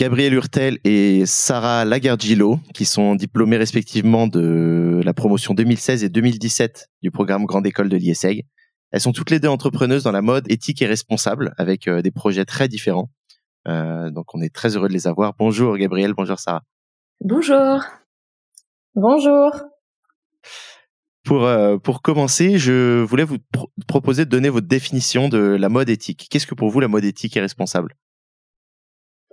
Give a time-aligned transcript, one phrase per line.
[0.00, 6.88] Gabriel Hurtel et Sarah Lagargilo, qui sont diplômés respectivement de la promotion 2016 et 2017
[7.02, 8.46] du programme Grande École de l'ISEG.
[8.92, 12.10] Elles sont toutes les deux entrepreneuses dans la mode éthique et responsable, avec euh, des
[12.12, 13.10] projets très différents.
[13.68, 15.34] Euh, donc on est très heureux de les avoir.
[15.38, 16.62] Bonjour Gabriel, bonjour Sarah.
[17.20, 17.84] Bonjour.
[18.94, 19.52] Bonjour.
[21.24, 23.36] Pour, euh, pour commencer, je voulais vous
[23.86, 26.28] proposer de donner votre définition de la mode éthique.
[26.30, 27.94] Qu'est-ce que pour vous la mode éthique et responsable?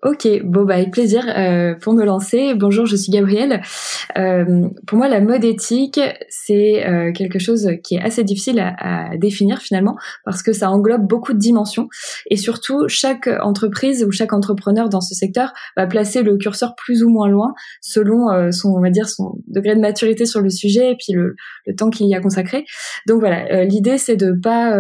[0.03, 2.53] Ok, bon bah avec plaisir euh, pour me lancer.
[2.53, 3.64] Bonjour, je suis Gabrielle.
[4.16, 8.75] Euh, pour moi, la mode éthique, c'est euh, quelque chose qui est assez difficile à,
[9.09, 11.90] à, définir finalement parce que ça englobe beaucoup de dimensions
[12.30, 17.02] et surtout chaque entreprise ou chaque entrepreneur dans ce secteur va placer le curseur plus
[17.02, 20.52] ou moins loin selon euh, son, on va dire, son degré de maturité sur le
[20.52, 22.66] sujet et puis le, le temps qu'il y a consacré.
[23.08, 24.78] Donc voilà, euh, l'idée c'est de pas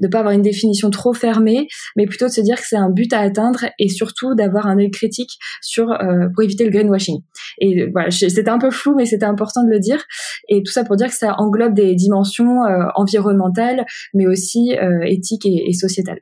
[0.00, 2.88] de pas avoir une définition trop fermée, mais plutôt de se dire que c'est un
[2.88, 7.20] but à atteindre et surtout avoir un œil critique sur euh, pour éviter le greenwashing.
[7.58, 10.02] Et euh, c'était un peu flou, mais c'était important de le dire.
[10.48, 14.74] Et tout ça pour dire que ça englobe des dimensions euh, environnementales, mais aussi
[15.04, 16.20] éthiques et, sociétales.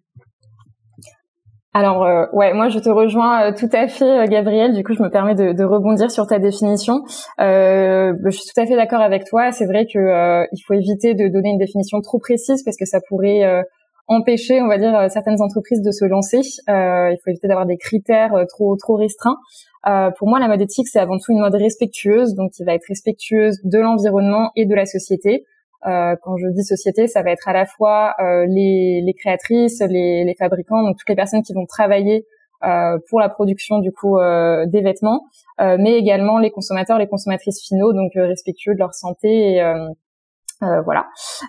[1.76, 4.74] Alors ouais, moi je te rejoins tout à fait, Gabriel.
[4.74, 7.02] Du coup, je me permets de, de rebondir sur ta définition.
[7.40, 9.50] Euh, je suis tout à fait d'accord avec toi.
[9.50, 13.00] C'est vrai que il faut éviter de donner une définition trop précise parce que ça
[13.08, 13.64] pourrait
[14.06, 16.40] empêcher, on va dire, euh, certaines entreprises de se lancer.
[16.68, 19.38] Euh, il faut éviter d'avoir des critères euh, trop trop restreints.
[19.86, 22.74] Euh, pour moi, la mode éthique, c'est avant tout une mode respectueuse, donc qui va
[22.74, 25.44] être respectueuse de l'environnement et de la société.
[25.86, 29.80] Euh, quand je dis société, ça va être à la fois euh, les, les, créatrices,
[29.80, 32.26] les, les, fabricants, donc toutes les personnes qui vont travailler
[33.10, 35.26] pour la production du coup des vêtements,
[35.58, 39.62] mais également les consommateurs, les consommatrices finaux, donc respectueux de leur santé et,
[40.64, 41.06] euh, voilà.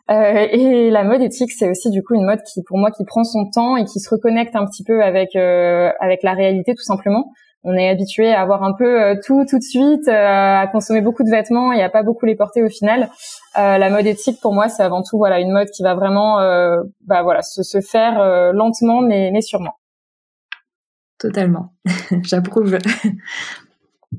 [0.10, 3.06] Euh, et la mode éthique, c'est aussi du coup une mode qui, pour moi, qui
[3.06, 6.74] prend son temps et qui se reconnecte un petit peu avec euh, avec la réalité,
[6.76, 7.32] tout simplement.
[7.64, 11.32] On est habitué à avoir un peu tout tout de suite, à consommer beaucoup de
[11.32, 13.10] vêtements et à pas beaucoup les porter au final.
[13.56, 16.38] la mode éthique, pour moi, c'est avant tout voilà une mode qui va vraiment,
[17.08, 19.74] bah voilà, se, se faire lentement mais mais sûrement.
[21.18, 21.74] Totalement,
[22.22, 22.78] j'approuve.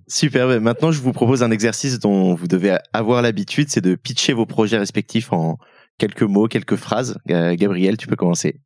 [0.09, 0.61] Super.
[0.61, 4.47] Maintenant, je vous propose un exercice dont vous devez avoir l'habitude, c'est de pitcher vos
[4.47, 5.59] projets respectifs en
[5.99, 7.19] quelques mots, quelques phrases.
[7.27, 8.61] Gabriel, tu peux commencer.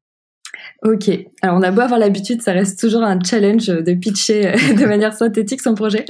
[0.84, 1.10] Ok.
[1.42, 4.86] Alors, on a beau avoir l'habitude, ça reste toujours un challenge de pitcher euh, de
[4.86, 6.04] manière synthétique son projet.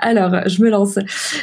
[0.00, 0.98] Alors, je me lance.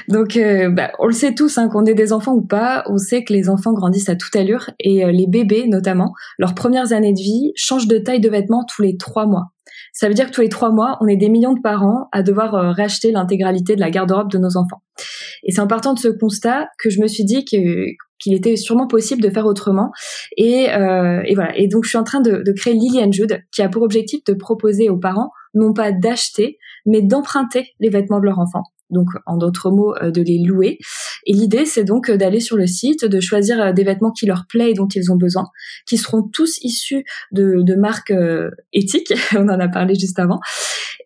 [0.07, 2.97] Donc, euh, bah, on le sait tous, hein, qu'on ait des enfants ou pas, on
[2.97, 6.93] sait que les enfants grandissent à toute allure et euh, les bébés, notamment, leurs premières
[6.93, 9.51] années de vie changent de taille de vêtements tous les trois mois.
[9.93, 12.23] Ça veut dire que tous les trois mois, on est des millions de parents à
[12.23, 14.81] devoir euh, racheter l'intégralité de la garde-robe de nos enfants.
[15.43, 18.87] Et c'est en partant de ce constat que je me suis dit qu'il était sûrement
[18.87, 19.91] possible de faire autrement.
[20.37, 21.57] Et, euh, et, voilà.
[21.57, 24.23] Et donc, je suis en train de, créer Lily and Jude, qui a pour objectif
[24.25, 29.07] de proposer aux parents non pas d'acheter, mais d'emprunter les vêtements de leur enfant donc
[29.25, 30.79] en d'autres mots euh, de les louer.
[31.25, 34.25] Et l'idée c'est donc euh, d'aller sur le site, de choisir euh, des vêtements qui
[34.25, 35.45] leur plaisent et dont ils ont besoin,
[35.87, 38.13] qui seront tous issus de, de marques
[38.73, 40.39] éthiques, on en a parlé juste avant,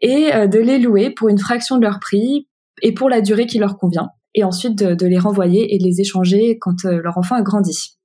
[0.02, 2.48] et de les louer pour une fraction de leur prix
[2.82, 5.84] et pour la durée qui leur convient, et ensuite de, de les renvoyer et de
[5.84, 7.98] les échanger quand leur enfant a grandi.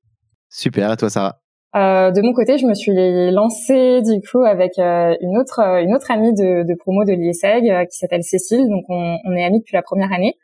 [0.50, 1.40] Super, à toi Sarah?
[1.76, 2.92] Euh, de mon côté, je me suis
[3.30, 7.68] lancée du coup avec euh, une autre une autre amie de, de promo de l'ISEG
[7.68, 8.66] euh, qui s'appelle Cécile.
[8.68, 10.34] Donc on, on, est amies depuis la première année.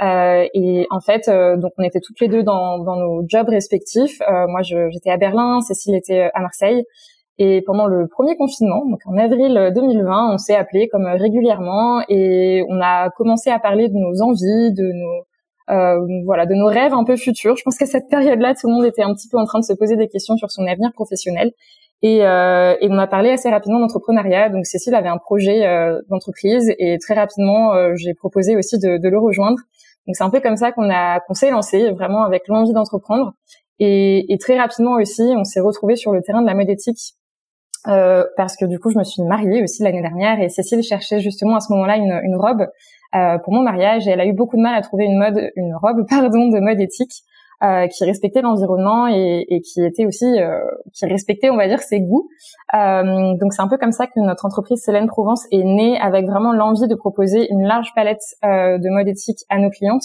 [0.00, 4.20] Et en fait, donc on était toutes les deux dans, dans nos jobs respectifs.
[4.48, 6.84] moi, j'étais à Berlin, Cécile était à Marseille.
[7.38, 12.64] Et pendant le premier confinement, donc en avril 2020, on s'est appelé comme régulièrement et
[12.68, 15.26] on a commencé à parler de nos envies, de nos
[15.68, 17.56] euh, voilà, de nos rêves un peu futurs.
[17.56, 19.64] Je pense qu'à cette période-là, tout le monde était un petit peu en train de
[19.64, 21.52] se poser des questions sur son avenir professionnel.
[22.02, 24.50] Et, euh, et on a parlé assez rapidement d'entrepreneuriat.
[24.50, 28.98] Donc Cécile avait un projet euh, d'entreprise et très rapidement, euh, j'ai proposé aussi de,
[28.98, 29.58] de, le rejoindre.
[30.06, 33.34] Donc c'est un peu comme ça qu'on a qu'on s'est lancé, vraiment avec l'envie d'entreprendre.
[33.78, 37.14] Et, très rapidement aussi, on s'est retrouvé sur le terrain de la mode éthique.
[37.88, 41.20] Euh, parce que du coup, je me suis mariée aussi l'année dernière et Cécile cherchait
[41.20, 42.66] justement à ce moment-là une, une robe
[43.14, 45.52] euh, pour mon mariage et elle a eu beaucoup de mal à trouver une mode,
[45.54, 47.22] une robe pardon de mode éthique.
[47.62, 50.60] Euh, qui respectait l'environnement et, et, qui était aussi euh,
[50.92, 52.28] qui respectait on va dire ses goûts.
[52.74, 56.26] Euh, donc c'est un peu comme ça que notre entreprise Célène Provence est née avec
[56.26, 60.04] vraiment l'envie de proposer une large palette de mode éthique à nos clientes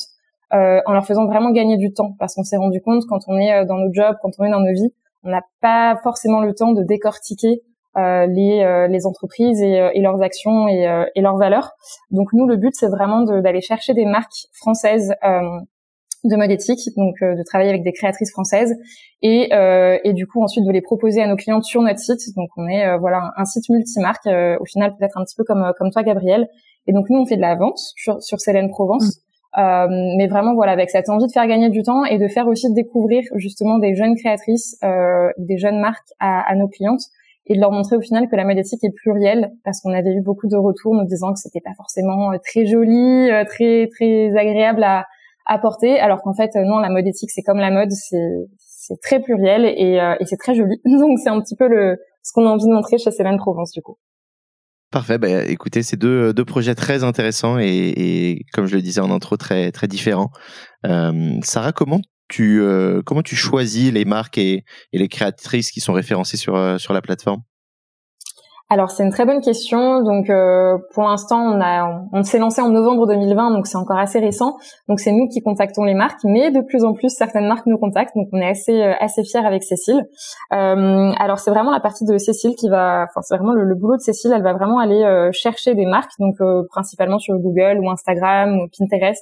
[0.54, 3.66] en leur faisant vraiment gagner du temps parce qu'on s'est rendu compte quand on est
[3.66, 4.94] dans nos jobs, quand on est dans nos vies,
[5.24, 7.64] on n'a pas forcément le temps de décortiquer
[7.98, 11.72] euh, les, euh, les entreprises et, et, leurs actions et, et, leurs valeurs.
[12.12, 15.14] Donc nous, le but, c'est vraiment d'aller chercher des marques françaises
[16.24, 18.76] de mode éthique, donc euh, de travailler avec des créatrices françaises
[19.22, 22.20] et, euh, et du coup ensuite de les proposer à nos clientes sur notre site.
[22.36, 25.72] Donc on est euh, voilà un, site multimarque au final peut-être un petit peu comme
[25.78, 26.48] comme toi Gabriel.
[26.88, 29.20] Et donc nous on fait de la vente sur sur Célène Provence.
[29.58, 30.16] Mm.
[30.18, 32.72] mais vraiment voilà avec cette envie de faire gagner du temps et de faire aussi
[32.74, 34.80] découvrir justement des jeunes créatrices,
[35.38, 37.02] des jeunes marques à, à nos clientes
[37.48, 40.14] et de leur montrer au final que la mode éthique est plurielle parce qu'on avait
[40.14, 44.84] eu beaucoup de retours nous disant que c'était pas forcément très joli, très très agréable
[44.84, 45.06] à
[45.46, 49.20] apporter, alors qu'en fait non, la mode éthique c'est comme la mode, c'est c'est très
[49.22, 50.82] pluriel et, euh, et c'est très joli.
[50.86, 53.72] Donc c'est un petit peu le ce qu'on a envie de montrer chez Céline Provence
[53.72, 53.98] du coup.
[54.92, 55.18] Parfait.
[55.18, 59.10] Bah, écoutez, c'est deux, deux projets très intéressants et, et, comme je le disais en
[59.10, 60.32] intro, très très différents.
[60.86, 65.80] Euh, Sarah, comment tu euh, comment tu choisis les marques et, et, les créatrices qui
[65.80, 67.42] sont référencées sur euh, sur la plateforme?
[68.72, 70.02] Alors c'est une très bonne question.
[70.02, 73.98] Donc euh, pour l'instant on a on s'est lancé en novembre 2020 donc c'est encore
[73.98, 74.56] assez récent.
[74.88, 77.78] Donc c'est nous qui contactons les marques, mais de plus en plus certaines marques nous
[77.78, 78.16] contactent.
[78.16, 80.06] Donc on est assez euh, assez fiers avec Cécile.
[80.54, 83.98] Euh, alors c'est vraiment la partie de Cécile qui va, enfin c'est vraiment le, boulot
[83.98, 84.32] de Cécile.
[84.34, 86.38] Elle va vraiment aller chercher des marques donc
[86.70, 89.22] principalement sur Google ou Instagram ou Pinterest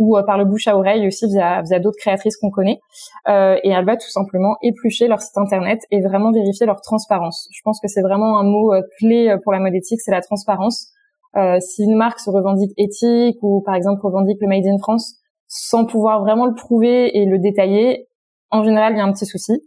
[0.00, 2.80] ou euh, par le bouche à oreille aussi via, via d'autres créatrices qu'on connaît.
[3.28, 7.46] Euh, et elle va tout simplement éplucher leur site internet et vraiment vérifier leur transparence.
[7.52, 10.22] Je pense que c'est vraiment un mot euh, clé pour la mode éthique, c'est la
[10.22, 10.88] transparence.
[11.36, 15.14] Euh, si une marque se revendique éthique ou par exemple revendique le Made in France
[15.46, 18.08] sans pouvoir vraiment le prouver et le détailler,
[18.50, 19.62] en général il y a un petit souci.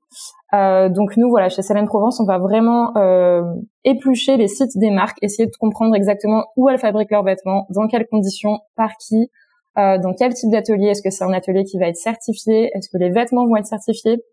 [0.54, 3.44] Euh, donc nous voilà chez Céline Provence on va vraiment euh,
[3.86, 7.88] éplucher les sites des marques, essayer de comprendre exactement où elles fabriquent leurs vêtements, dans
[7.88, 9.30] quelles conditions, par qui,
[9.78, 10.88] euh, dans quel type d'atelier?
[10.88, 12.72] Est-ce que c'est un atelier qui va être certifié?
[12.74, 14.24] Est-ce que les vêtements vont être certifiés?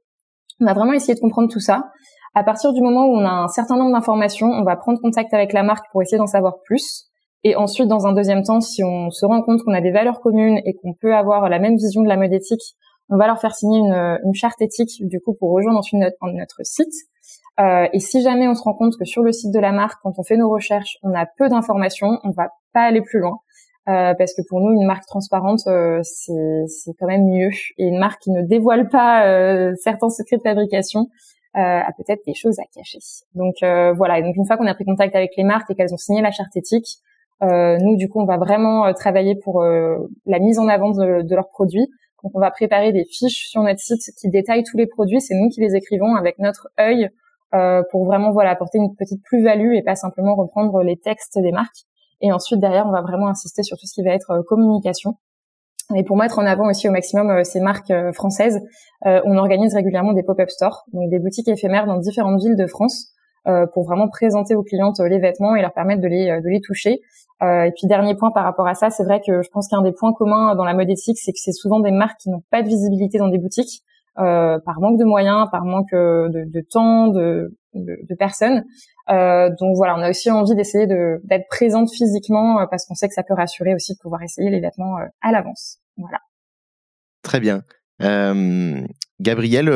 [0.60, 1.90] On va vraiment essayer de comprendre tout ça.
[2.34, 5.34] À partir du moment où on a un certain nombre d'informations, on va prendre contact
[5.34, 7.06] avec la marque pour essayer d'en savoir plus.
[7.42, 10.20] Et ensuite, dans un deuxième temps, si on se rend compte qu'on a des valeurs
[10.20, 12.76] communes et qu'on peut avoir la même vision de la mode éthique,
[13.08, 16.16] on va leur faire signer une, une charte éthique du coup pour rejoindre ensuite notre,
[16.32, 16.92] notre site.
[17.58, 20.00] Euh, et si jamais on se rend compte que sur le site de la marque,
[20.02, 23.38] quand on fait nos recherches, on a peu d'informations, on va pas aller plus loin.
[23.90, 27.50] Euh, parce que pour nous, une marque transparente, euh, c'est quand même mieux.
[27.78, 31.08] Et une marque qui ne dévoile pas euh, certains secrets de fabrication
[31.52, 33.00] a peut-être des choses à cacher.
[33.34, 33.56] Donc
[33.96, 34.22] voilà.
[34.22, 36.30] Donc une fois qu'on a pris contact avec les marques et qu'elles ont signé la
[36.30, 36.98] charte éthique,
[37.42, 41.48] nous du coup, on va vraiment travailler pour la mise en avant de, de, leurs
[41.48, 41.88] produits.
[42.22, 45.20] Donc on va préparer des fiches sur notre site qui détaillent tous les produits.
[45.20, 47.10] C'est nous qui les écrivons avec notre œil
[47.90, 51.84] pour vraiment voilà apporter une petite plus-value et pas simplement reprendre les textes des marques.
[52.20, 55.14] Et ensuite, derrière, on va vraiment insister sur tout ce qui va être euh, communication.
[55.96, 58.60] Et pour mettre en avant aussi au maximum euh, ces marques euh, françaises,
[59.02, 63.14] on organise régulièrement des pop-up stores, donc des boutiques éphémères dans différentes villes de France,
[63.72, 67.00] pour vraiment présenter aux clientes les vêtements et leur permettre de les, de les toucher.
[67.40, 69.92] et puis dernier point par rapport à ça, c'est vrai que je pense qu'un des
[69.92, 72.62] points communs dans la mode éthique, c'est que c'est souvent des marques qui n'ont pas
[72.62, 73.80] de visibilité dans des boutiques.
[74.18, 78.64] Euh, par manque de moyens, par manque de, temps, de, de personnes.
[79.10, 83.08] Euh, donc voilà, on a aussi envie d'essayer d'être présente physiquement euh, parce qu'on sait
[83.08, 85.78] que ça peut rassurer aussi de pouvoir essayer les vêtements euh, à l'avance.
[85.96, 86.20] Voilà.
[87.22, 87.62] Très bien.
[89.20, 89.70] Gabriel,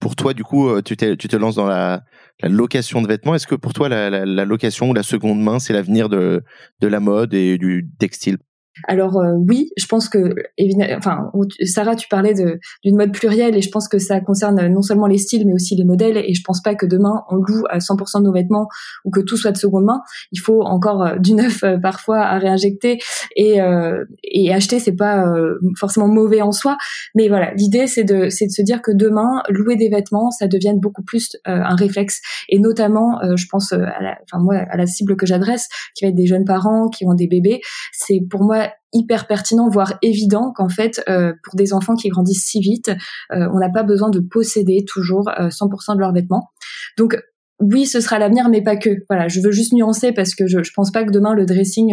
[0.00, 2.02] pour toi, du coup, tu, te lances dans la,
[2.42, 3.36] location de vêtements.
[3.36, 6.42] Est-ce que pour toi, la, location ou la seconde main, c'est l'avenir de
[6.80, 8.38] la mode et du textile?
[8.84, 10.34] Alors euh, oui, je pense que
[10.96, 11.30] enfin
[11.64, 15.18] Sarah, tu parlais d'une mode plurielle et je pense que ça concerne non seulement les
[15.18, 18.20] styles mais aussi les modèles et je pense pas que demain on loue à 100%
[18.20, 18.68] de nos vêtements
[19.04, 20.00] ou que tout soit de seconde main.
[20.32, 22.98] Il faut encore euh, du neuf euh, parfois à réinjecter
[23.36, 23.58] et
[24.24, 25.24] et acheter c'est pas
[25.76, 26.76] forcément mauvais en soi,
[27.14, 30.46] mais voilà l'idée c'est de c'est de se dire que demain louer des vêtements ça
[30.46, 35.16] devienne beaucoup plus un réflexe et notamment je pense à la, moi à la cible
[35.16, 37.60] que j'adresse qui va être des jeunes parents qui ont des bébés,
[37.92, 42.44] c'est pour moi hyper pertinent, voire évident qu'en fait, euh, pour des enfants qui grandissent
[42.44, 42.90] si vite,
[43.32, 46.50] euh, on n'a pas besoin de posséder toujours 100% euh, de leurs vêtements.
[46.96, 47.16] Donc
[47.60, 48.90] oui, ce sera l'avenir, mais pas que.
[49.10, 51.92] Voilà, je veux juste nuancer parce que je, je pense pas que demain le dressing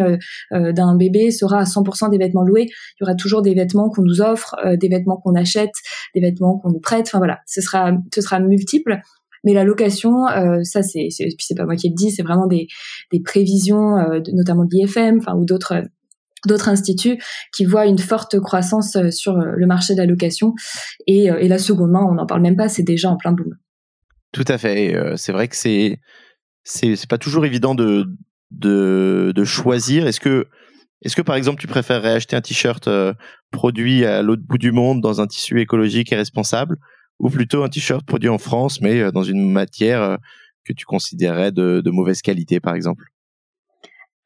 [0.52, 2.68] d'un bébé sera à 100% des vêtements loués.
[2.68, 5.74] Il y aura toujours des vêtements qu'on nous offre, des vêtements qu'on achète,
[6.14, 7.08] des vêtements qu'on nous prête.
[7.08, 9.00] Enfin voilà, ce sera, ce sera multiple.
[9.44, 10.28] Mais la location,
[10.62, 12.68] ça c'est, c'est, pas moi qui le dis, c'est vraiment des,
[13.12, 13.98] des prévisions,
[14.34, 15.82] notamment de l'IFM, enfin ou d'autres
[16.48, 17.22] d'autres instituts
[17.56, 20.54] qui voient une forte croissance sur le marché de la location.
[21.08, 23.56] Et, et la seconde main, on n'en parle même pas, c'est déjà en plein boom.
[24.32, 24.96] Tout à fait.
[25.16, 26.00] c'est vrai que c'est
[26.64, 28.06] c'est pas toujours évident de
[28.52, 30.08] de, choisir.
[30.08, 30.48] Est-ce que
[31.02, 32.90] est-ce que par exemple tu préférerais acheter un t-shirt
[33.52, 36.78] produit à l'autre bout du monde dans un tissu écologique et responsable
[37.20, 40.18] ou plutôt un t-shirt produit en France mais dans une matière
[40.66, 43.06] que tu considérais de mauvaise qualité par exemple?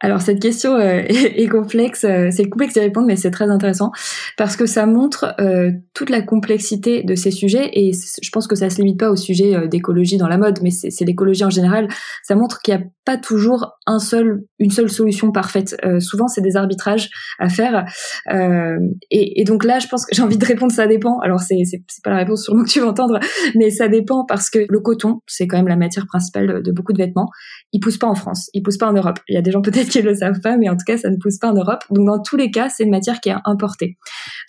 [0.02, 3.92] Alors cette question euh, est, complexe, euh, c'est complexe d'y répondre, mais c'est très intéressant
[4.38, 8.56] parce que ça montre euh, toute la complexité de ces sujets et je pense que
[8.56, 11.88] ça se limite pas au sujet d'écologie dans la mode, mais c'est l'écologie en général.
[12.24, 15.76] Ça montre qu'il n'y a pas toujours un seul, une seule solution parfaite.
[16.00, 17.86] souvent, c'est des arbitrages à faire
[18.30, 21.20] et, et, donc là, je pense que j'ai envie de répondre, ça dépend.
[21.20, 23.20] Alors c'est c'est pas la réponse sûrement que tu vas entendre,
[23.56, 26.94] mais ça dépend parce que le coton, c'est quand même la matière principale de beaucoup
[26.94, 27.30] de vêtements.
[27.74, 29.20] Il pousse pas en France, il pousse pas en Europe.
[29.28, 31.10] Il y a des gens peut-être qui le savent pas, mais en tout cas, ça
[31.10, 31.84] ne pousse pas en Europe.
[31.90, 33.98] Donc, dans tous les cas, c'est une matière qui est importée.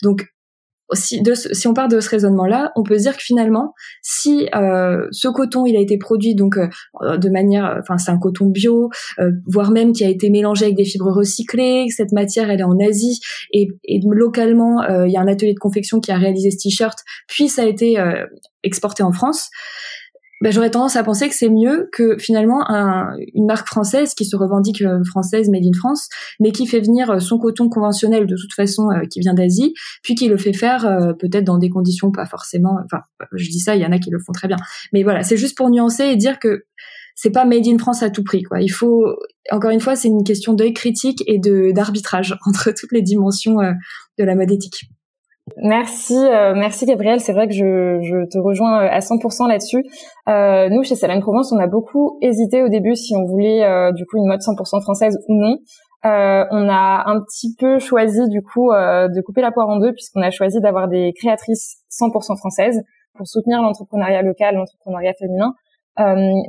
[0.03, 0.25] Donc,
[0.93, 5.07] si, de, si on part de ce raisonnement-là, on peut dire que finalement, si euh,
[5.11, 8.89] ce coton il a été produit donc euh, de manière, enfin c'est un coton bio,
[9.19, 12.63] euh, voire même qui a été mélangé avec des fibres recyclées, cette matière elle est
[12.63, 13.19] en Asie
[13.53, 16.99] et, et localement il y a un atelier de confection qui a réalisé ce t-shirt,
[17.27, 17.97] puis ça a été
[18.63, 19.49] exporté en France
[20.41, 24.25] ben, j'aurais tendance à penser que c'est mieux que finalement un, une marque française qui
[24.25, 28.25] se revendique euh, française made in France, mais qui fait venir euh, son coton conventionnel
[28.25, 30.81] de toute façon euh, qui vient d'Asie, puis qui le fait faire
[31.19, 32.79] peut-être dans des conditions pas forcément.
[32.83, 34.57] Enfin, je dis ça, il y en a qui le font très bien,
[34.93, 36.65] mais voilà, c'est juste pour nuancer et dire que
[37.15, 38.61] c'est pas made in France à tout prix quoi.
[38.61, 39.05] Il faut
[39.51, 43.57] encore une fois, c'est une question d'œil critique et de d'arbitrage entre toutes les dimensions
[44.17, 44.89] de la mode éthique.
[45.57, 47.19] Merci, euh, merci Gabriel.
[47.19, 49.83] C'est vrai que je, je, te rejoins euh, à 100% là-dessus.
[50.29, 53.91] Euh, nous, chez Salane Provence, on a beaucoup hésité au début si on voulait euh,
[53.91, 55.57] du coup une mode 100% française ou non.
[56.03, 59.93] Euh, on a un petit peu choisi du coup de couper la poire en deux
[59.93, 62.81] puisqu'on a choisi d'avoir des créatrices 100% françaises
[63.15, 65.53] pour soutenir l'entrepreneuriat local, l'entrepreneuriat féminin,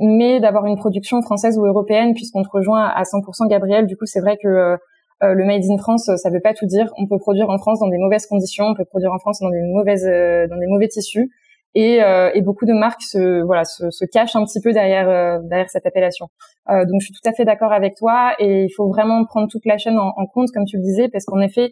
[0.01, 3.85] mais d'avoir une production française ou européenne puisqu'on te rejoint à 100% Gabriel.
[3.85, 4.77] Du coup, c'est vrai que
[5.21, 6.91] euh, le made in France, ça veut pas tout dire.
[6.97, 9.49] On peut produire en France dans des mauvaises conditions, on peut produire en France dans
[9.49, 11.31] des mauvaises, euh, dans des mauvais tissus,
[11.75, 15.41] et, euh, et, beaucoup de marques se, voilà, se, se cachent un petit peu derrière,
[15.43, 16.27] derrière cette appellation.
[16.69, 19.65] donc, je suis tout à fait d'accord avec toi, et il faut vraiment prendre toute
[19.65, 21.71] la chaîne en, en compte, comme tu le disais, parce qu'en effet,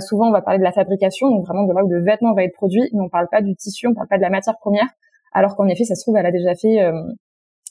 [0.00, 2.44] souvent on va parler de la fabrication, donc vraiment de là où le vêtement va
[2.44, 4.88] être produit, mais on parle pas du tissu, on parle pas de la matière première,
[5.34, 6.78] alors qu'en effet, ça se trouve, elle a déjà fait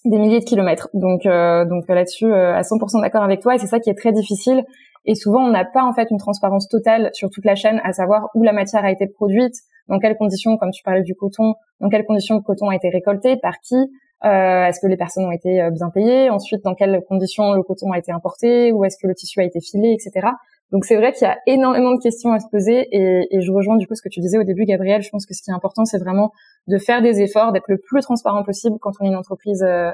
[0.05, 0.89] des milliers de kilomètres.
[0.93, 4.63] Donc, donc là-dessus, à 100% d'accord avec toi, et c'est ça qui est très difficile.
[5.05, 7.93] Et souvent, on n'a pas en fait une transparence totale sur toute la chaîne, à
[7.93, 9.55] savoir où la matière a été produite,
[9.87, 12.89] dans quelles conditions, comme tu parlais du coton, dans quelles conditions le coton a été
[12.89, 13.75] récolté, par qui,
[14.23, 17.63] euh, est-ce que les personnes ont été euh, bien payées, ensuite dans quelles conditions le
[17.63, 20.27] coton a été importé, où est-ce que le tissu a été filé, etc.
[20.71, 23.51] Donc c'est vrai qu'il y a énormément de questions à se poser et, et, je
[23.51, 25.01] rejoins du coup ce que tu disais au début, Gabriel.
[25.01, 26.31] Je pense que ce qui est important, c'est vraiment
[26.67, 29.91] de faire des efforts, d'être le plus transparent possible quand on est une entreprise euh,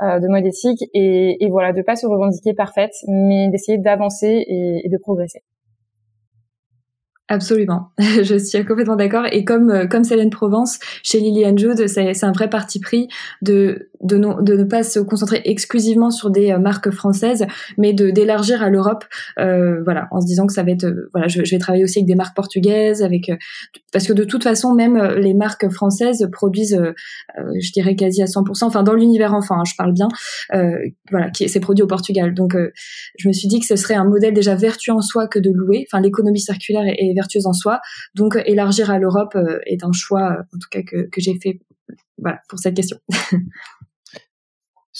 [0.00, 4.88] de mode éthique et, et, voilà de pas se revendiquer parfaite mais d'essayer d'avancer et
[4.88, 5.42] de progresser
[7.32, 9.24] Absolument, je suis complètement d'accord.
[9.30, 13.06] Et comme euh, comme Céline Provence, chez Lilian Jude, c'est un vrai parti pris
[13.40, 17.46] de de, de ne pas se concentrer exclusivement sur des euh, marques françaises,
[17.76, 19.04] mais de d'élargir à l'Europe.
[19.38, 21.84] Euh, voilà, en se disant que ça va être euh, voilà, je, je, vais travailler
[21.84, 23.30] aussi avec des marques portugaises, avec
[23.92, 26.80] parce que de toute façon même les marques françaises produisent,
[27.36, 30.08] je dirais quasi à 100%, enfin dans l'univers enfant, hein, je parle bien,
[31.10, 32.34] voilà, qui c'est produit au Portugal.
[32.34, 32.56] Donc
[33.18, 35.50] je me suis dit que ce serait un modèle déjà vertueux en soi que de
[35.50, 35.86] louer.
[35.88, 37.80] Enfin l'économie circulaire est, est vertueuse en soi,
[38.14, 39.36] donc élargir à l'Europe
[39.66, 41.60] est un choix en tout cas que j'ai fait
[42.48, 42.98] pour cette question.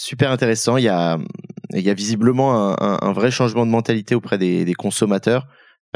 [0.01, 0.77] super intéressant.
[0.77, 1.19] Il y a,
[1.95, 5.47] visiblement un, vrai changement de mentalité auprès des, consommateurs.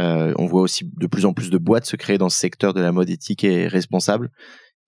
[0.00, 2.74] Euh, on voit aussi de plus en plus de boîtes se créer dans ce secteur
[2.74, 4.30] de la mode éthique et responsable.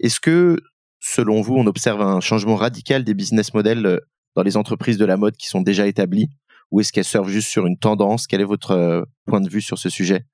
[0.01, 0.59] Est-ce que,
[0.99, 4.01] selon vous, on observe un changement radical des business models euh,
[4.35, 6.29] dans les entreprises de la mode qui sont déjà établies?
[6.73, 8.27] Ou est-ce qu'elles surfent juste sur une tendance?
[8.27, 10.25] Quel est votre euh, point de vue sur ce sujet?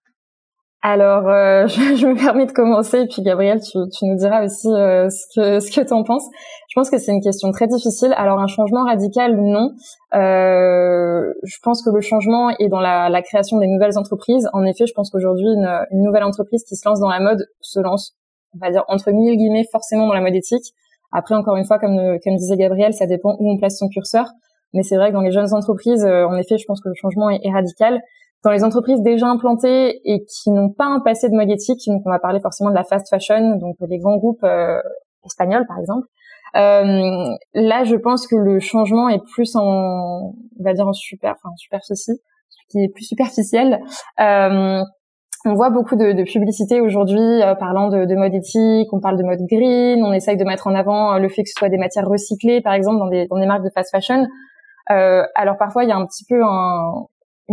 [0.85, 4.45] Alors, euh, je, je, me permets de commencer, et puis Gabriel, tu, tu nous diras
[4.45, 6.27] aussi euh, ce que ce que tu en penses.
[6.69, 8.13] Je pense que c'est une question très difficile.
[8.17, 9.71] Alors, un changement radical, non.
[10.15, 14.49] Euh, je pense que le changement est dans la, la, création des nouvelles entreprises.
[14.53, 17.47] En effet, je pense qu'aujourd'hui, une, une, nouvelle entreprise qui se lance dans la mode
[17.61, 18.17] se lance,
[18.55, 20.75] on va dire entre mille guillemets, forcément dans la mode éthique.
[21.13, 24.27] Après, encore une fois, comme, comme disait Gabriel, ça dépend où on place son curseur.
[24.75, 26.95] Mais c'est vrai que dans les jeunes entreprises, euh, en effet, je pense que le
[26.95, 28.01] changement est, est radical
[28.45, 32.03] dans les entreprises déjà implantées et qui n'ont pas un passé de mode éthique, donc
[32.05, 34.81] on va parler forcément de la fast fashion, donc les grands groupes euh,
[35.25, 36.07] espagnols par exemple.
[36.55, 41.35] Euh, là, je pense que le changement est plus en, on va dire en super,
[41.37, 42.21] enfin superficie,
[42.71, 43.81] qui est plus superficiel.
[44.21, 44.83] Euh,
[45.45, 49.19] on voit beaucoup de, de publicités aujourd'hui euh, parlant de, de, mode éthique, on parle
[49.19, 51.79] de mode green, on essaye de mettre en avant le fait que ce soit des
[51.79, 54.27] matières recyclées, par exemple, dans des, dans des marques de fast fashion.
[54.91, 56.93] Euh, alors parfois, il y a un petit peu un,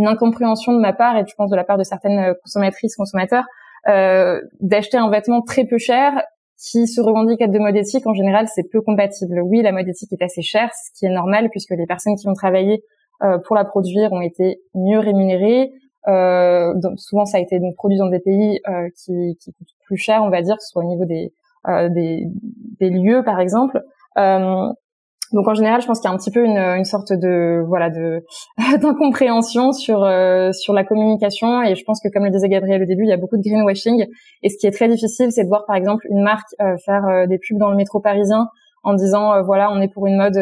[0.00, 3.44] une incompréhension de ma part et je pense de la part de certaines consommatrices, consommateurs,
[3.88, 6.22] euh, d'acheter un vêtement très peu cher
[6.58, 8.06] qui se revendique être de mode éthique.
[8.06, 9.40] En général, c'est peu compatible.
[9.42, 12.28] Oui, la mode éthique est assez chère, ce qui est normal puisque les personnes qui
[12.28, 12.82] ont travaillé
[13.22, 15.70] euh, pour la produire ont été mieux rémunérées.
[16.08, 19.76] Euh, donc souvent, ça a été donc produit dans des pays euh, qui, qui coûtent
[19.84, 21.32] plus cher, on va dire, que ce soit au niveau des,
[21.68, 22.26] euh, des,
[22.80, 23.82] des, lieux, par exemple.
[24.16, 24.66] Euh,
[25.32, 27.62] donc en général, je pense qu'il y a un petit peu une, une sorte de
[27.66, 28.24] voilà de
[28.80, 32.86] d'incompréhension sur euh, sur la communication et je pense que comme le disait Gabriel au
[32.86, 34.06] début, il y a beaucoup de greenwashing
[34.42, 37.06] et ce qui est très difficile, c'est de voir par exemple une marque euh, faire
[37.06, 38.48] euh, des pubs dans le métro parisien
[38.82, 40.38] en disant voilà on est pour une mode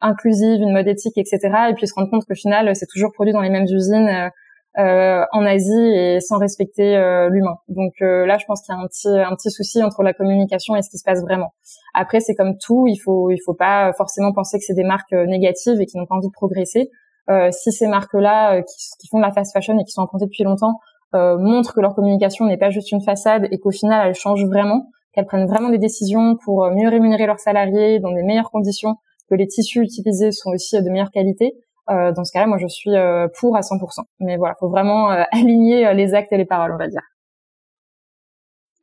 [0.00, 1.38] inclusive, une mode éthique, etc.
[1.70, 4.30] Et puis se rendre compte qu'au final c'est toujours produit dans les mêmes usines
[4.78, 7.56] euh, en Asie et sans respecter euh, l'humain.
[7.68, 10.12] Donc euh, là, je pense qu'il y a un petit un petit souci entre la
[10.12, 11.52] communication et ce qui se passe vraiment.
[11.94, 15.12] Après, c'est comme tout, il faut il faut pas forcément penser que c'est des marques
[15.12, 16.90] négatives et qui n'ont pas envie de progresser.
[17.50, 20.44] si ces marques-là qui, qui, font de la fast fashion et qui sont implantées depuis
[20.44, 20.78] longtemps
[21.12, 24.86] montrent que leur communication n'est pas juste une façade et qu'au final elles changent vraiment,
[25.12, 28.96] qu'elles prennent vraiment des décisions pour mieux rémunérer leurs salariés dans des meilleures conditions,
[29.28, 32.66] que les tissus utilisés sont aussi de meilleure qualité, euh, dans ce cas-là, moi, je
[32.66, 34.02] suis euh, pour à 100%.
[34.20, 37.02] Mais voilà, faut vraiment euh, aligner les actes et les paroles, on va dire.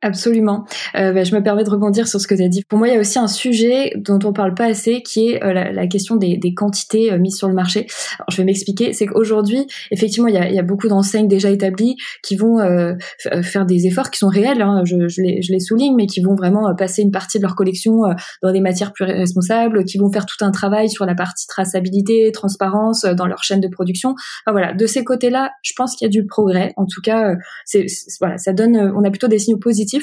[0.06, 0.64] Absolument.
[0.94, 2.62] Euh, bah, je me permets de rebondir sur ce que tu as dit.
[2.62, 5.42] Pour moi, il y a aussi un sujet dont on parle pas assez, qui est
[5.42, 7.88] euh, la, la, question des, des quantités euh, mises sur le marché.
[8.20, 8.92] Alors, je vais m'expliquer.
[8.92, 12.94] C'est qu'aujourd'hui, effectivement, il y a, y a beaucoup d'enseignes déjà établies qui vont euh,
[13.42, 16.20] faire des efforts qui sont réels, hein, je, je, les, je, les, souligne, mais qui
[16.20, 18.02] vont vraiment passer une partie de leur collection
[18.44, 22.30] dans des matières plus responsables, qui vont faire tout un travail sur la partie traçabilité,
[22.30, 24.14] transparence dans leur chaîne de production.
[24.46, 26.72] Voilà, de ces côtés-là, je pense qu'il y a du progrès.
[26.76, 27.34] En tout cas,
[27.64, 27.86] c'est
[28.20, 29.95] voilà, ça donne, on a plutôt des signaux positifs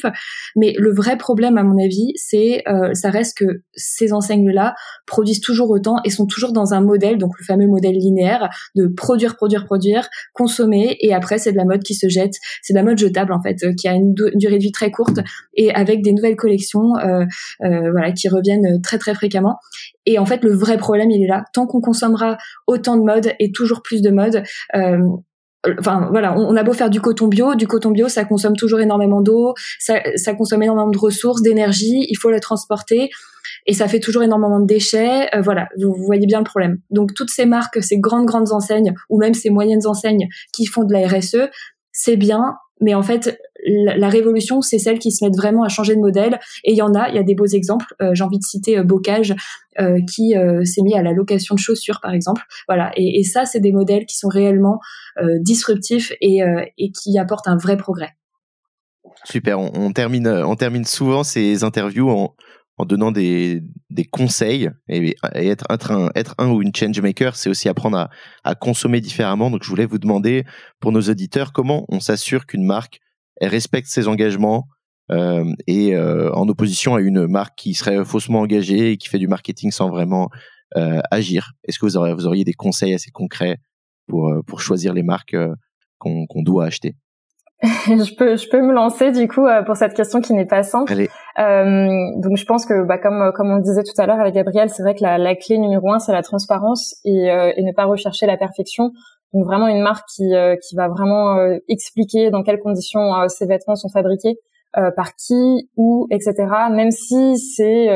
[0.55, 5.41] mais le vrai problème, à mon avis, c'est euh, ça reste que ces enseignes-là produisent
[5.41, 9.35] toujours autant et sont toujours dans un modèle, donc le fameux modèle linéaire de produire,
[9.35, 12.84] produire, produire, consommer, et après c'est de la mode qui se jette, c'est de la
[12.84, 15.19] mode jetable en fait, euh, qui a une, durée de vie très courte
[15.56, 17.25] et avec des nouvelles collections, euh,
[17.60, 19.58] voilà, qui reviennent très très fréquemment.
[20.06, 21.45] Et en fait, le vrai problème, il est là.
[21.53, 24.43] Tant qu'on consommera autant de mode et toujours plus de mode,
[25.80, 28.80] enfin voilà, on, a beau faire du coton bio, du coton bio, ça consomme toujours
[28.80, 30.02] énormément d'eau, ça,
[30.38, 33.10] consomme énormément de ressources, d'énergie, il faut le transporter
[33.65, 35.34] et ça fait toujours énormément de déchets.
[35.36, 36.78] Euh, voilà, vous, voyez bien le problème.
[36.89, 40.84] Donc toutes ces marques, ces grandes grandes enseignes ou même ces moyennes enseignes qui font
[40.84, 41.49] de la RSE,
[41.91, 45.95] c'est bien, mais en fait la, révolution, c'est celle qui se mettent vraiment à changer
[45.95, 46.39] de modèle.
[46.63, 47.93] Et il y en a, il y a des beaux exemples.
[48.02, 49.34] Euh, j'ai envie de citer euh, Bocage,
[49.80, 50.34] euh, qui
[50.65, 52.43] s'est mis à la location de chaussures, par exemple.
[52.67, 52.91] Voilà.
[52.95, 54.80] Et, ça, c'est des modèles qui sont réellement
[55.39, 56.41] disruptifs et,
[56.91, 58.12] qui apportent un vrai progrès.
[59.26, 59.60] Super.
[59.60, 63.63] On, termine, on termine souvent ces interviews en, donnant des,
[64.12, 68.10] conseils et, être, un, être ou une change maker, c'est aussi apprendre
[68.43, 69.49] à consommer différemment.
[69.49, 70.45] Donc, je voulais vous demander
[70.80, 72.99] pour nos auditeurs comment on s'assure qu'une marque
[73.38, 74.67] elle respecte ses engagements
[75.12, 79.19] euh, et euh, en opposition à une marque qui serait faussement engagée et qui fait
[79.19, 80.30] du marketing sans vraiment
[80.78, 81.52] euh, agir.
[81.67, 83.58] Est-ce que vous auriez, vous auriez des conseils assez concrets
[84.08, 85.36] pour, pour choisir les marques
[86.00, 86.96] qu'on doit acheter?
[87.63, 90.91] Je peux je peux me lancer du coup pour cette question qui n'est pas simple.
[91.39, 94.36] Euh, donc je pense que bah, comme comme on le disait tout à l'heure avec
[94.36, 97.63] Gabriel, c'est vrai que la, la, clé numéro un c'est la transparence et, euh, et
[97.63, 98.91] ne pas rechercher la perfection.
[99.34, 103.28] Donc vraiment une marque qui, euh, qui va vraiment euh, expliquer dans quelles conditions euh,
[103.28, 104.38] ces vêtements sont fabriqués,
[104.96, 106.34] par qui, où, etc.
[106.72, 107.89] Même si c'est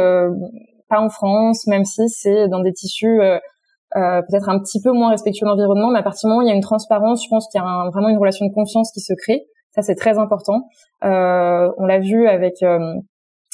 [0.90, 3.20] pas en France, même si c'est dans des tissus
[3.96, 6.50] peut-être un petit peu moins respectueux de l'environnement, mais à partir du moment où il
[6.50, 9.00] y a une transparence, je pense qu'il y a vraiment une relation de confiance qui
[9.00, 9.48] se crée.
[9.72, 10.68] Ça, c'est très important.
[11.02, 12.58] on l'a vu avec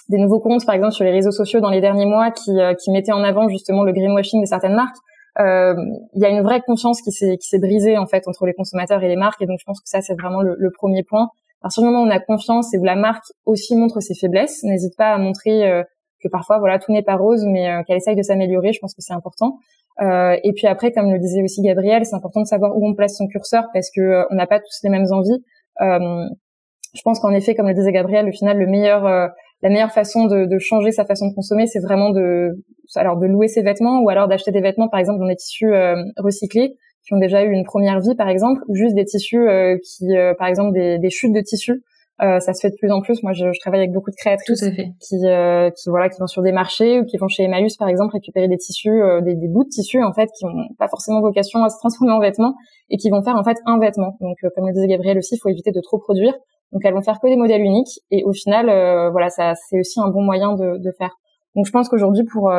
[0.09, 2.51] des nouveaux comptes, par exemple, sur les réseaux sociaux dans les derniers mois, qui,
[2.83, 6.41] qui mettaient en avant justement le greenwashing de certaines marques euh, il y a une
[6.41, 9.41] vraie confiance qui s'est qui s'est brisée en fait entre les consommateurs et les marques
[9.41, 11.29] et donc je pense que ça c'est vraiment le, le, premier point.
[11.61, 14.13] À partir du moment où on a confiance et où la marque aussi montre ses
[14.13, 15.83] faiblesses, n'hésite pas à montrer euh,
[16.23, 18.73] que parfois voilà tout n'est pas rose mais euh, qu'elle essaye de s'améliorer.
[18.73, 19.57] Je pense que c'est important.
[20.01, 22.95] Euh, et puis après, comme le disait aussi Gabriel, c'est important de savoir où on
[22.95, 25.43] place son curseur parce que euh, on n'a pas tous les mêmes envies.
[25.79, 29.29] je pense qu'en effet, comme le disait Gabriel, au final, le meilleur
[29.63, 32.51] la meilleure façon de, de, changer sa façon de consommer, c'est vraiment de,
[32.95, 35.73] alors de louer ses vêtements ou alors d'acheter des vêtements, par exemple, dans des tissus
[35.73, 39.47] euh, recyclés qui ont déjà eu une première vie, par exemple, ou juste des tissus
[39.47, 41.81] euh, qui, euh, par exemple, des, des, chutes de tissus
[42.21, 43.23] Euh, ça se fait de plus en plus.
[43.23, 44.63] Moi, je, je travaille avec beaucoup de créatrices
[45.01, 47.89] qui, euh, qui voilà, qui vont sur des marchés ou qui vont chez Emmaüs, par
[47.89, 50.87] exemple, récupérer des tissus, euh, des, des, bouts de tissus en fait, qui n'ont pas
[50.87, 52.53] forcément vocation à se transformer en vêtements
[52.89, 54.15] et qui vont faire en fait un vêtement.
[54.21, 56.33] Donc, euh, comme le disait Gabriel aussi, il faut éviter de trop produire.
[56.73, 58.65] Donc, elles vont faire que des modèles uniques et au final,
[59.11, 61.15] voilà, ça, c'est aussi un bon moyen de, de faire.
[61.55, 62.51] Donc, je pense qu'aujourd'hui, pour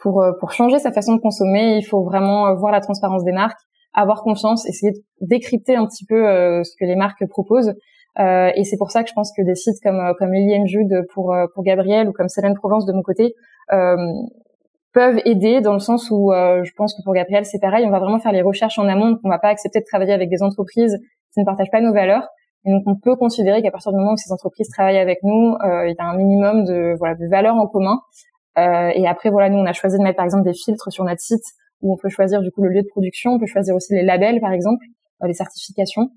[0.00, 3.60] pour pour changer sa façon de consommer, il faut vraiment voir la transparence des marques
[3.94, 6.24] avoir confiance, essayer de décrypter un petit peu
[6.64, 7.74] ce que les marques proposent
[8.18, 10.66] euh, et c'est pour ça que je pense que des sites comme euh, comme Liliane
[10.66, 13.34] Jude pour euh, pour Gabriel ou comme Céline Provence de mon côté
[14.92, 17.98] peuvent aider dans le sens où je pense que pour Gabriel c'est pareil, on va
[17.98, 20.98] vraiment faire les recherches en amont, on va pas accepter de travailler avec des entreprises
[21.32, 22.28] qui ne partagent pas nos valeurs.
[22.64, 25.56] Et donc on peut considérer qu'à partir du moment où ces entreprises travaillent avec nous,
[25.62, 28.00] il y a un minimum de voilà de valeurs en commun.
[28.56, 31.20] et après voilà, nous on a choisi de mettre par exemple des filtres sur notre
[31.20, 31.44] site
[31.80, 34.02] où on peut choisir du coup le lieu de production, on peut choisir aussi les
[34.02, 34.84] labels par exemple,
[35.26, 36.10] les certifications.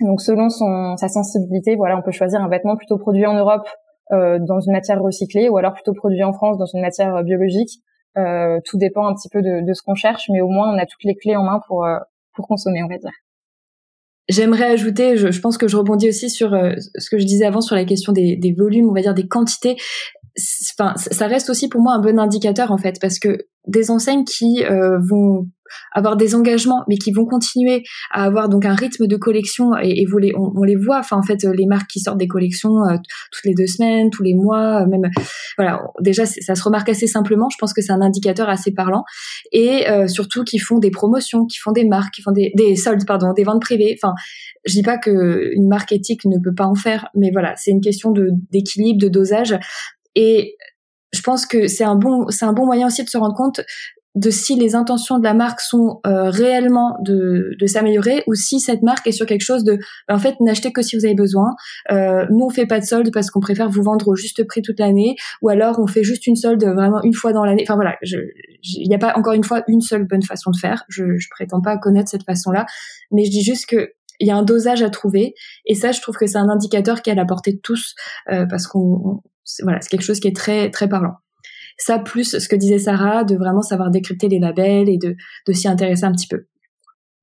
[0.00, 3.68] Donc selon son, sa sensibilité, voilà, on peut choisir un vêtement plutôt produit en Europe
[4.12, 7.22] euh, dans une matière recyclée ou alors plutôt produit en France dans une matière euh,
[7.22, 7.80] biologique.
[8.16, 10.78] Euh, tout dépend un petit peu de, de ce qu'on cherche, mais au moins on
[10.78, 11.98] a toutes les clés en main pour euh,
[12.34, 13.12] pour consommer, on va dire.
[14.28, 17.60] J'aimerais ajouter, je, pense que je rebondis aussi sur euh, ce que je disais avant
[17.60, 19.76] sur la question des, des volumes, on va dire des quantités.
[20.36, 24.64] Ça reste aussi pour moi un bon indicateur en fait, parce que des enseignes qui
[24.64, 25.48] euh, vont
[25.92, 30.04] avoir des engagements, mais qui vont continuer à avoir donc un rythme de collection et,
[30.08, 30.98] vous les, on, les voit.
[30.98, 32.96] Enfin, en fait, les marques qui sortent des collections euh,
[33.32, 35.10] toutes les deux semaines, tous les mois, euh, même
[35.56, 35.80] voilà.
[36.00, 37.48] Déjà, ça se remarque assez simplement.
[37.48, 39.04] Je pense que c'est un indicateur assez parlant
[39.52, 43.06] et surtout qui font des promotions, qui font des marques, qui font des, des soldes,
[43.06, 43.96] pardon, des ventes privées.
[44.00, 44.14] Enfin,
[44.66, 47.70] je dis pas que une marque éthique ne peut pas en faire, mais voilà, c'est
[47.70, 49.58] une question de d'équilibre, de dosage.
[50.14, 50.56] Et
[51.12, 53.60] je pense que c'est un bon c'est un bon moyen aussi de se rendre compte
[54.14, 58.60] de si les intentions de la marque sont euh, réellement de, de s'améliorer ou si
[58.60, 61.54] cette marque est sur quelque chose de en fait n'achetez que si vous avez besoin.
[61.90, 64.62] Euh, nous on fait pas de solde parce qu'on préfère vous vendre au juste prix
[64.62, 67.64] toute l'année ou alors on fait juste une solde vraiment une fois dans l'année.
[67.66, 70.84] Enfin voilà il n'y a pas encore une fois une seule bonne façon de faire.
[70.88, 72.66] Je, je prétends pas connaître cette façon là
[73.10, 75.34] mais je dis juste que il y a un dosage à trouver
[75.66, 77.96] et ça je trouve que c'est un indicateur qui est à la portée de tous
[78.30, 79.20] euh, parce qu'on
[79.62, 81.14] voilà, c'est quelque chose qui est très très parlant.
[81.76, 85.52] Ça plus ce que disait Sarah, de vraiment savoir décrypter les labels et de, de
[85.52, 86.46] s'y intéresser un petit peu.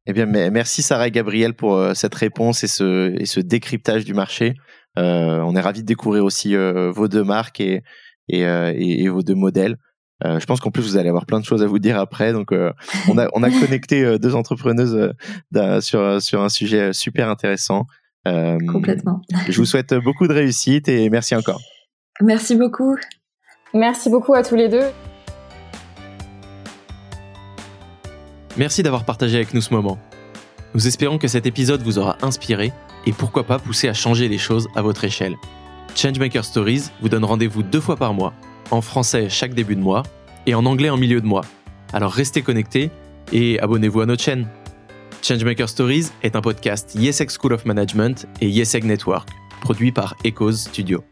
[0.07, 4.03] Eh bien, merci Sarah et Gabriel pour euh, cette réponse et ce, et ce décryptage
[4.03, 4.55] du marché.
[4.97, 7.83] Euh, on est ravis de découvrir aussi euh, vos deux marques et,
[8.27, 9.77] et, euh, et, vos deux modèles.
[10.23, 12.31] Je pense qu'en plus vous allez avoir plein de choses à vous dire après.
[12.31, 12.53] Donc
[13.09, 15.11] on a on a connecté deux entrepreneuses
[15.79, 17.87] sur sur un sujet super intéressant.
[18.25, 19.21] Complètement.
[19.49, 21.59] Je vous souhaite beaucoup de réussite et merci encore.
[22.21, 22.95] Merci beaucoup.
[23.73, 24.85] Merci beaucoup à tous les deux.
[28.57, 29.97] Merci d'avoir partagé avec nous ce moment.
[30.73, 32.71] Nous espérons que cet épisode vous aura inspiré
[33.05, 35.35] et pourquoi pas poussé à changer les choses à votre échelle.
[35.95, 38.33] Changemaker Stories vous donne rendez-vous deux fois par mois,
[38.71, 40.03] en français chaque début de mois
[40.45, 41.45] et en anglais en milieu de mois.
[41.93, 42.91] Alors restez connectés
[43.33, 44.47] et abonnez-vous à notre chaîne.
[45.21, 49.29] Changemaker Stories est un podcast YesEg School of Management et YesEg Network,
[49.61, 51.03] produit par Echoes Studio.